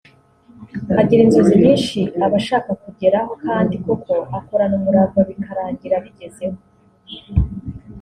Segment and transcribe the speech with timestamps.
[1.01, 6.59] agira inzozi nyinshi aba ashaka kugeraho kandi koko akorana umurava bikarangira abigezeho